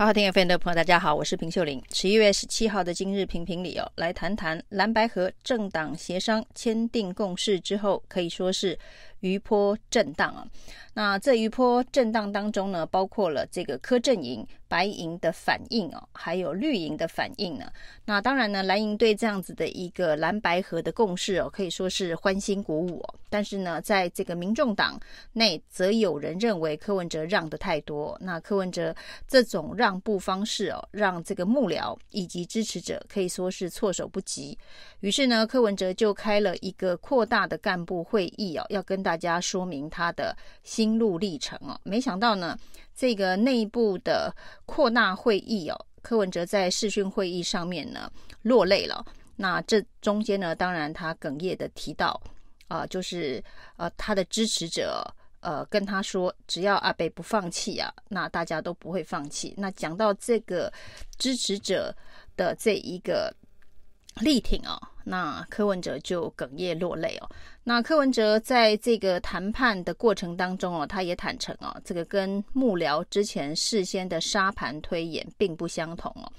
[0.00, 1.78] 好好听 FM 的朋友，大家好，我是平秀玲。
[1.92, 8.78] 十一月十七号的今日评评里哦，来谈谈蓝白河政党协商签订共识之后，可以说是
[9.20, 10.46] 余波震荡啊。
[10.94, 17.68] 那这余波震荡当中呢，包括了这个柯阵营、白银的反应哦，还有绿营的反应呢。
[18.04, 23.14] 那当然呢，蓝营对这样子的一个蓝白合的共识哦，可以说是欢欣鼓舞哦。
[23.28, 24.98] 但是呢，在这个民众党
[25.32, 28.16] 内，则有人认为柯文哲让得太多。
[28.20, 28.94] 那柯文哲
[29.26, 34.56] 这种让步方式哦，让这个幕僚以及支持者可以说是措手不及。
[35.00, 40.36] 于是呢，柯文哲就开了一个扩大的干部会议哦，要跟大家说明他的。
[40.62, 42.56] 心路历程哦，没想到呢，
[43.00, 44.30] 这个内部的
[44.66, 49.02] 扩大会议哦，柯文哲在视讯会议上面呢落泪了。
[49.36, 52.20] 那这中间呢，当然他哽咽的提到
[52.68, 53.42] 啊、就是
[53.78, 55.02] 呃他的支持者
[55.40, 59.54] 呃跟他说，只要阿北不放弃啊，那大家都不会放弃。
[59.56, 60.70] 那讲到这个
[61.16, 61.96] 支持者
[62.36, 63.34] 的这一个
[64.16, 64.78] 力挺哦。
[65.10, 67.28] 那柯文哲就哽咽落泪哦。
[67.64, 76.30] 那柯文哲在这个谈判的过程当中哦，他也坦诚哦，这个跟幕僚之前事先的沙盘推演并不相同哦。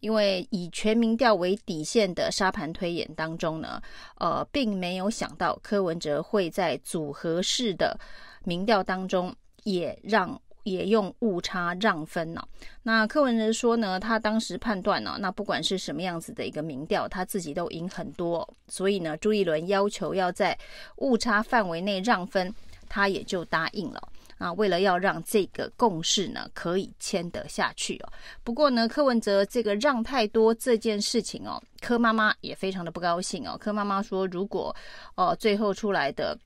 [0.00, 3.80] 因为以全民调为底线的沙盘推演当中呢，
[4.18, 7.96] 呃，并没有想到柯文哲会在组合式的
[8.42, 9.32] 民调当中
[9.62, 10.40] 也让。
[10.66, 12.42] 也用误差让分呢、
[12.82, 20.58] 那柯文哲说呢，他当时判断呢、那不管是什么样子的一个民调，他自己都赢很多，所以呢，朱一伦要求要在
[20.96, 22.52] 误差范围内让分，
[22.88, 24.52] 他也就答应了啊。
[24.54, 28.12] 为了要让这个共识呢可以签得下去哦。
[28.42, 33.56] 不过呢，柯文哲这个让太多这件事情哦，柯妈妈也非常的不高兴哦。
[33.56, 34.74] 柯妈妈说，如果
[35.14, 36.36] 哦最后出来的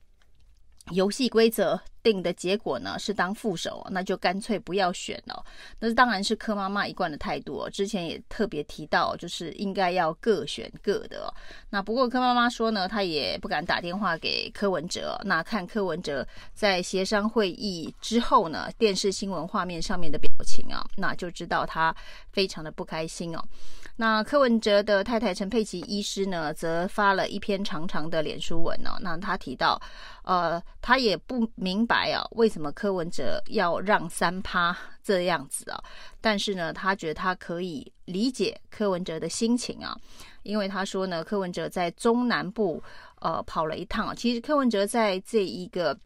[0.89, 1.79] 游戏规则。
[2.03, 5.45] 定的结果呢是当副手，那就干脆不要选了。
[5.77, 7.69] 那当然是柯妈妈一贯的态度。
[7.69, 11.31] 之前也特别提到，就是应该要各选各的。
[11.69, 15.15] 那不过柯妈妈说呢，她也不敢打电话给柯文哲。
[15.25, 21.95] 那看柯文哲在协商会议之后呢，电视新闻画面上面的表情啊，那就知道他
[22.31, 23.43] 非常的不开心哦。
[23.97, 28.97] 那柯文哲的太太陈佩琪医师呢，则发了一篇长长的脸书文哦。
[29.01, 29.79] 那他提到，
[30.23, 31.91] 呃，他也不明白。
[31.91, 35.83] 白啊，为什么柯文哲要让三趴这样子啊？
[36.21, 39.93] 但是呢，他觉得他可以理解柯文哲的心情啊，
[40.43, 42.81] 因为他说呢，柯文哲在中南部
[43.19, 45.99] 呃跑了一趟，其实柯文哲在这一个。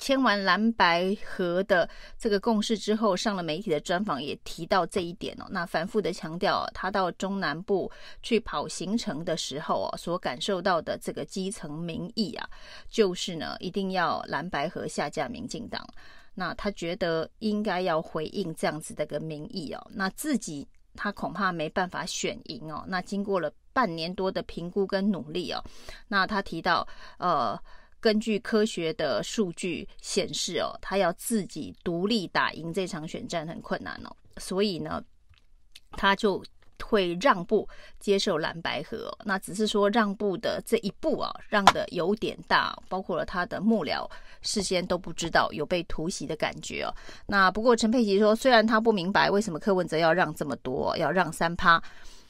[0.00, 1.88] 签完蓝白合的
[2.18, 5.46] 这个共识之后，上了媒体的专访也提到这一点哦。
[5.50, 12.48] 那反复的强调，他到中南部去跑行程的时候哦，所感受到的这个基层民意啊，
[12.88, 15.86] 就是呢，一定要蓝白合下架民进党。
[16.34, 19.86] 那他觉得应该要回应这样子的个民意哦。
[19.92, 20.66] 那自己
[20.96, 22.82] 他恐怕没办法选赢哦。
[22.88, 25.62] 那经过了半年多的评估跟努力哦，
[26.08, 27.60] 那他提到呃。
[28.00, 35.02] 根据科学的数据显示，哦，他要自己独立打赢这场选战很困难哦，所以呢，
[35.92, 36.42] 他就
[36.82, 37.68] 会让步
[37.98, 39.14] 接受蓝白河。
[39.24, 44.08] 那只是说让步的这一步啊，让的有点大，包括了他的幕僚
[44.40, 46.94] 事先都不知道有被突袭的感觉哦。
[47.26, 51.82] 那不过陈佩琪说，虽然他不明白为什么柯文哲要让这么多，要让三趴。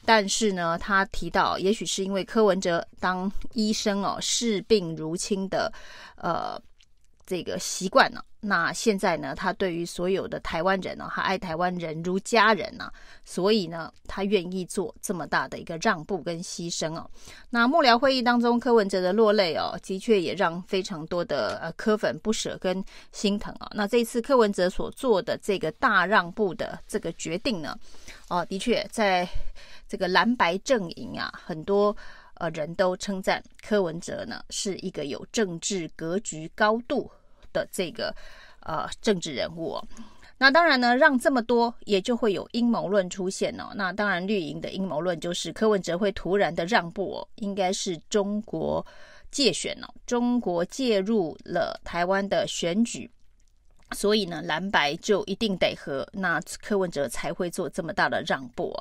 [0.04, 5.72] 但是呢，他提到，也许是因为柯文哲当医生哦，视病如亲的，
[6.16, 6.60] 呃，
[7.26, 8.22] 这个习惯呢。
[8.40, 12.90] 那现在呢，他对于所有的台湾人呢，他爱台湾人如家人呐，
[13.24, 17.08] 所以呢，他愿意做这么大的一个让步跟牺牲哦。
[17.50, 23.70] 那幕僚会议当中，柯文哲的落泪哦，的确也让非常多的呃柯粉不舍跟心疼啊。
[23.74, 27.78] 那这一次柯文哲所做的这个大让步的这个决定呢，
[28.28, 29.28] 哦，的确在。
[29.88, 31.96] 这个蓝白阵营啊，很多
[32.34, 37.10] 呃人都称赞柯文哲呢是一个有政治格局高度
[37.52, 38.14] 的这个
[38.60, 39.84] 呃政治人物哦。
[40.38, 43.72] 那当然呢，让这么多也就会有阴谋论出现哦。
[43.74, 48.84] 那当然绿营的阴谋论就是柯文哲会突然的让步哦，应该是中国
[49.30, 53.10] 介选哦，中国介入了台湾的选举。
[53.92, 58.72] 所以呢，蓝白就一定得和，那柯文哲才会做这么大的让步。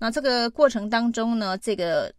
[0.00, 2.12] 那这个过程当中呢，这个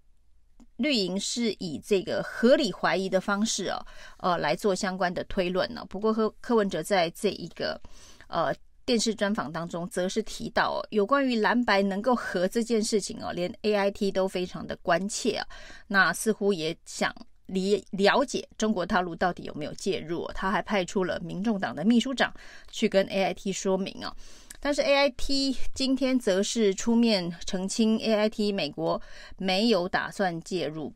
[0.80, 3.86] 绿营是以这个合理怀疑的方式哦，
[4.18, 5.86] 呃，来做相关的推论呢。
[5.88, 7.80] 不过柯柯文哲在这一个
[8.28, 8.52] 呃
[8.86, 15.46] 电视专访当中，则是提到有关于蓝白能够合这件事情哦，连 AIT 都非常的关切啊。
[15.86, 17.14] 那似乎也想。
[17.52, 22.32] 理了解中国大陆到底有没有介入，他还派出了民众党的秘书长
[22.70, 24.16] 去跟 AIT 说明啊。
[24.60, 29.02] 但是 AIT 今天则是出面澄清，AIT 美国
[29.38, 30.94] 没有打算介入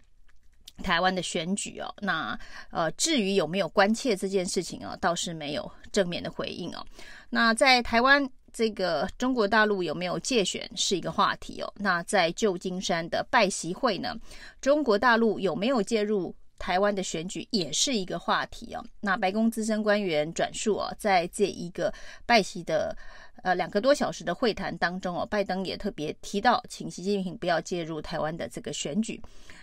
[0.83, 1.93] 台湾的选举哦。
[2.01, 2.37] 那
[2.71, 6.85] 呃，至于有没有关切这件事情哦，倒是没有正面的回应哦。
[7.29, 8.29] 那在台湾。
[8.55, 11.73] 这个中国大陆有没有借选是一个话题哦。
[11.75, 14.15] 那在旧金山的拜习会呢，
[14.61, 18.85] 中国大陆有没有介入台湾的选举也是一个话题哦。
[18.99, 21.91] 那白宫资深官员转述哦，在这一个
[22.27, 22.95] 拜习的
[23.43, 29.21] 呃两个多小时的会谈当中哦，拜登也特别提到，请习近平不要介入台湾的这个选举。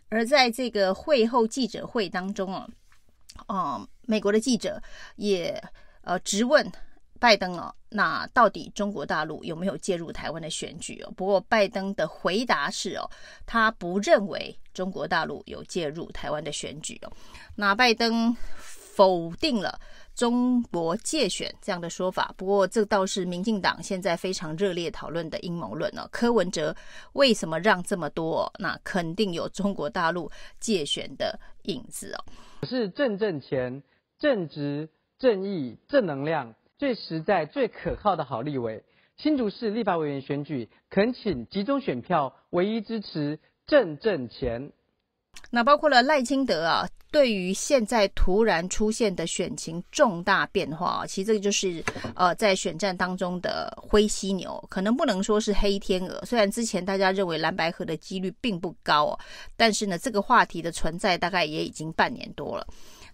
[0.08, 2.68] 而在这个会后记者会当中哦，
[3.48, 4.80] 哦，美国的记者
[5.16, 5.60] 也
[6.02, 6.70] 呃直问。
[7.18, 11.12] 拜登哦，那到底中国大陆有没有介入台湾的选举哦？
[11.14, 13.06] 不过拜登的回答是哦，
[13.44, 17.12] 他不认为中国大陆有介入台湾的选举哦。
[17.54, 19.78] 那拜登否定了
[20.14, 22.34] 中国介选这样的说法。
[22.36, 26.08] 不过这倒是民进党现在非常热烈讨论的阴谋论哦。
[26.10, 26.74] 柯文哲
[27.12, 28.52] 为什么让这么多？
[28.58, 32.24] 那肯定有中国大陆介选的影子哦。
[32.66, 33.82] 是正正钱、
[34.18, 36.54] 正直、正义、正能量。
[36.78, 38.82] 最实在、最可靠的好立委，
[39.18, 44.72] 新竹市立法委员选举，恳请集中选票，唯一支持正正钱。
[45.50, 51.82] 那包括了赖清德啊，对于现在突然出现的选情重大变化啊，其实这个就是
[52.14, 56.24] 呃，在选战当中的灰犀牛，可能不能说是黑天鹅。
[56.24, 59.18] 虽然之前大家认为蓝白河的几率并不高哦，
[59.56, 62.66] 但是呢，这个话题的存在大概也已经半年多了。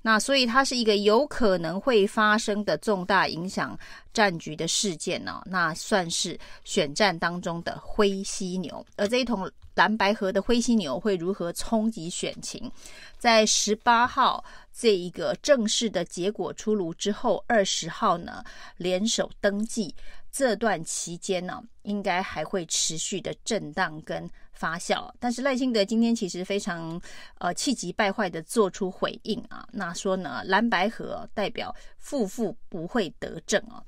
[0.02, 3.76] 那所以它是一个有可能会发生的重大影响
[4.12, 8.84] 战局的事件呢、哦，那算是选战当中的灰犀牛。
[8.96, 12.70] 而这一桶蓝白河的灰犀牛会如何冲击选情？
[13.18, 18.42] 在十八号这一个正式的结果出炉之后，二十号呢
[18.78, 19.94] 联手登记。
[20.32, 25.10] 这段期间呢，应该还会持续的震荡跟发酵。
[25.18, 27.00] 但是赖清德今天其实非常
[27.38, 33.82] 呃气急败坏的做出回应啊，那说呢蓝白河代表负负不会得正啊，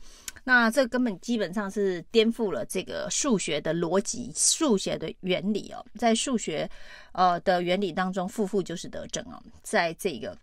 [0.44, 5.84] 那这根本基本上是颠覆了这个数学的逻辑、数学的原理哦。
[5.96, 6.68] 在数学
[7.12, 10.36] 呃的原理当中，负负就是得正啊，在这个。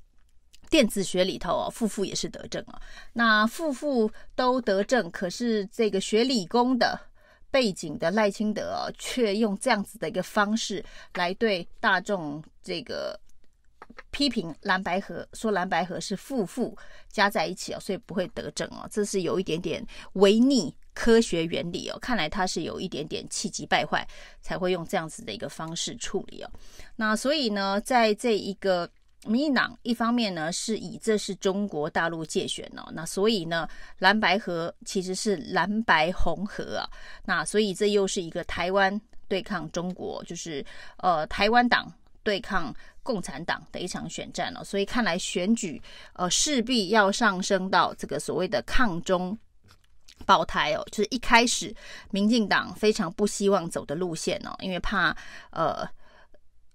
[0.67, 2.81] 电子学里头哦，负负也是得正啊。
[3.13, 6.99] 那负负都得正，可是这个学理工的
[7.51, 10.83] 背景的赖清德哦，却用这样子的一个方式
[11.13, 13.17] 来对大众这个
[14.11, 16.77] 批评蓝白河，说蓝白河是负负
[17.09, 18.87] 加在一起哦，所以不会得正哦。
[18.91, 21.99] 这是有一点点违逆科学原理哦。
[21.99, 24.07] 看来他是有一点点气急败坏，
[24.41, 26.49] 才会用这样子的一个方式处理哦。
[26.95, 28.89] 那所以呢，在这一个。
[29.27, 33.67] 民进党一方面呢是以这是中国大陆介选哦，那所以呢
[33.97, 36.85] 蓝白河其实是蓝白红河啊，
[37.25, 40.63] 那所以这又是一个台湾对抗中国，就是
[40.97, 41.91] 呃台湾党
[42.25, 45.81] 对抗共产党的一场选战哦，所以看来选举
[46.13, 49.37] 呃势必要上升到这个所谓的抗中
[50.25, 51.73] 爆胎哦，就是一开始
[52.09, 55.15] 民进党非常不希望走的路线哦，因为怕
[55.51, 55.87] 呃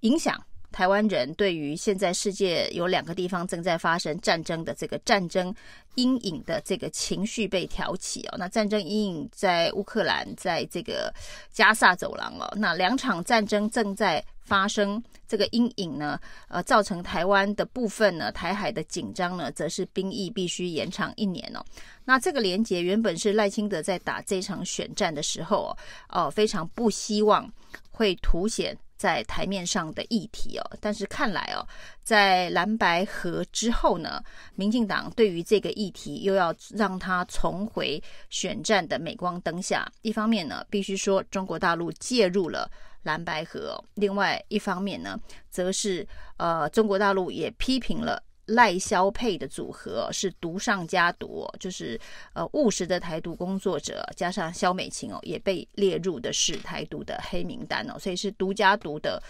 [0.00, 0.40] 影响。
[0.72, 5.54] 台湾人对于现在世界有两个地方正在发生战争的这个战争
[5.96, 11.12] 阴影的这个情绪被挑起哦，那战争阴影在乌克兰，在这个
[11.52, 16.18] 加萨走廊哦，那两场战争正在发生，这个阴影呢，
[16.48, 21.64] 呃，造成台湾的部分呢，台海的紧张呢，则是兵役必须延长一年哦。
[22.04, 25.76] 那这个连结原本是赖清德在打这场选战的时候
[26.10, 27.52] 哦，呃，非常不希望
[27.90, 28.76] 会凸显。
[29.00, 31.66] 在台面上的议题哦，但是看来哦，
[32.02, 34.22] 在蓝白河之后呢，
[34.56, 39.90] 民进党对于这个议题又要让它重回选战的镁光灯下。
[40.02, 42.70] 一方面呢，必须说中国大陆介入了
[43.02, 48.22] 蓝白河；另外一方面呢，则是呃，中国大陆也批评了。
[48.50, 51.98] 赖萧配的组合是独上加独，就是
[52.32, 59.22] 呃务实的台独工作者，加上萧美琴哦，也被列入的是台独的黑名单哦，所以是独家独的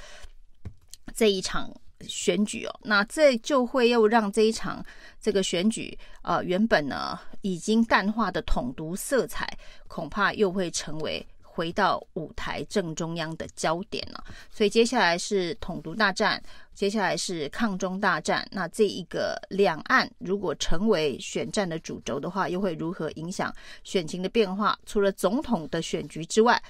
[1.14, 1.70] 这一场
[2.08, 4.84] 选举哦，那这就会又让这一场
[5.20, 9.46] 这个选举呃原本呢已经淡化的统独色彩，
[9.86, 11.26] 恐怕又会成为。
[11.60, 16.42] 回到舞台正中央的焦点了，所以接下来是统独大战，
[16.74, 18.48] 接下来是抗中大战。
[18.50, 24.78] 那这一个两岸如果成为选战的主轴的话，又会如何影响选情的变化？
[24.86, 26.62] 除了总统的选举之外，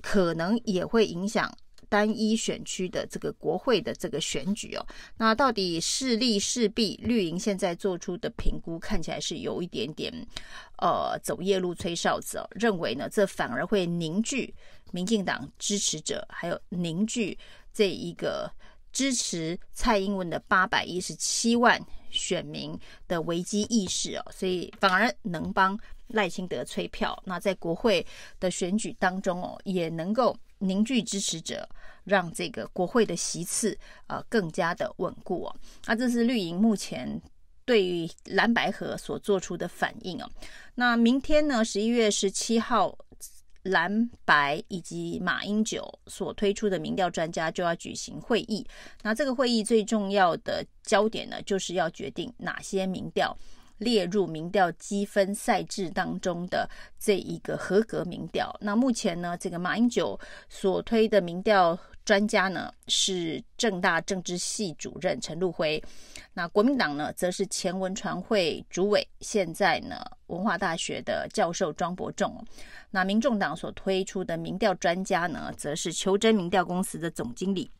[0.00, 1.54] 可能也会影响
[1.90, 4.86] 单一选区的这个国会的这个选举哦。
[5.18, 6.98] 那到底是利是弊？
[7.02, 10.10] 绿营现在做出的评估看起来是有一点点
[10.78, 14.54] 呃走夜路吹哨子哦，认为呢这反而会凝聚
[14.92, 17.36] 民进党支持者，还有凝聚
[17.74, 18.50] 这一个
[18.92, 21.80] 支持蔡英文的八百一十七万
[22.10, 25.78] 选民的危机意识哦，所以反而能帮
[26.08, 27.20] 赖清德催票。
[27.24, 28.04] 那在国会
[28.40, 31.68] 的选举当中哦，也能够凝聚支持者，
[32.10, 35.56] 让这个国会的席次呃更加的稳固哦。
[35.86, 37.20] 那这是绿营目前
[37.64, 40.28] 对于蓝白河所做出的反应哦。
[40.74, 42.98] 那明天呢，十一月十七号。
[43.64, 48.66] 蓝白以及马英九所推出的民调专家就要举行会议，
[49.02, 53.36] 那这个会议最重要的焦点呢，就是要决定哪些民调
[53.76, 56.66] 列入民调积分赛制当中的
[56.98, 58.50] 这一个合格民调。
[58.62, 61.78] 那目前呢，这个马英九所推的民调。
[62.04, 65.82] 专家呢是政大政治系主任陈陆辉，
[66.32, 72.44] 那国民党呢则是前文传会主委，现在呢文化大学的教授庄伯仲。
[72.90, 77.70] 那民众党所推出的民调专家呢，则是求真民调公司的总经理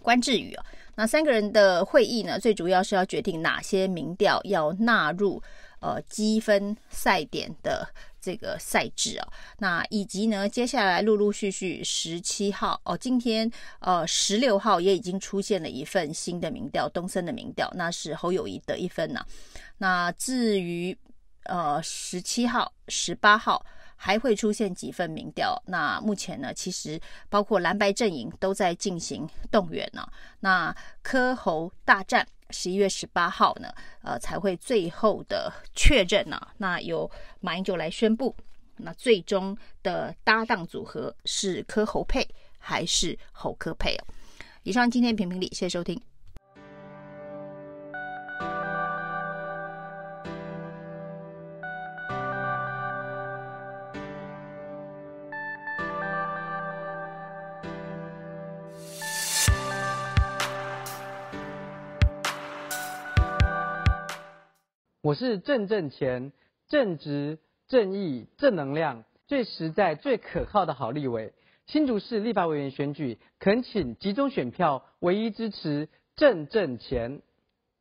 [0.00, 0.56] 关志宇。
[0.94, 5.42] 那三个人的会议呢，最主要是要决定哪些民调要纳入
[5.80, 7.86] 呃积分赛点的。
[8.20, 13.50] 这个赛制啊，那以及呢，接下来陆陆续续十七号哦，今天
[13.80, 19.24] 呃十六号也已经出现了一份新的民调，东森的民调，那是侯友谊得一分呐、
[19.78, 20.96] 那至于
[21.44, 23.64] 呃十七号、十八号
[23.96, 25.60] 还会出现几份民调？
[25.66, 30.06] 那目前呢，其实包括蓝白阵营都在进行动员呢、
[30.40, 32.26] 那柯侯大战。
[32.50, 38.34] 十一月十八号呢，呃，才会最后的确认呢、那由马英九来宣布，
[38.76, 42.26] 那最终的搭档组合是柯侯佩
[42.58, 44.04] 还是侯柯佩哦？
[44.62, 46.00] 以上今天评评理，谢谢收听。
[65.02, 66.30] 我是正正钱，
[66.68, 67.38] 正直、
[67.68, 71.32] 正义、正能量，最实在、最可靠的好立委。
[71.64, 77.22] 新竹市立法委员选举，恳请集中选票，唯一支持正正钱。